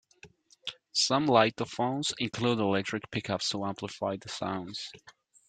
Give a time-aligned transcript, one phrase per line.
[0.93, 4.91] Some lithophones include electric pickups to amplify the sounds.